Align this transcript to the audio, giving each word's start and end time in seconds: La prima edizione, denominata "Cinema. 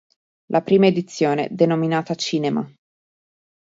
La 0.47 0.63
prima 0.63 0.87
edizione, 0.87 1.47
denominata 1.51 2.15
"Cinema. 2.15 2.67